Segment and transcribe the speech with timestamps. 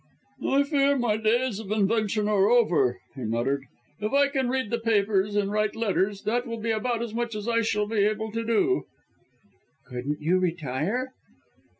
[0.47, 3.65] "I fear my days of invention are over," he muttered.
[3.99, 7.35] "If I can read the papers and write letters, that will be about as much
[7.35, 8.85] as I shall be able to do."
[9.87, 11.13] "Couldn't you retire?"